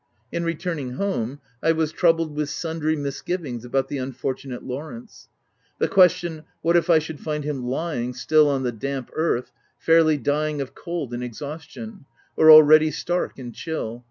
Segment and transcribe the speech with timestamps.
[0.31, 5.29] In returning home, I was troubled with sundry misgivings about the unfortunate Lawrence,
[5.77, 10.17] The question, what if I should find him lying, still on the damp earth, fairly
[10.17, 13.99] dying of cold and exhaustion— or already stark and chill